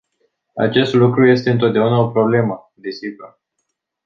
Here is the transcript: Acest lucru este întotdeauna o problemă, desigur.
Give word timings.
Acest 0.55 0.93
lucru 0.93 1.27
este 1.27 1.49
întotdeauna 1.49 1.99
o 1.99 2.09
problemă, 2.09 2.71
desigur. 2.75 3.39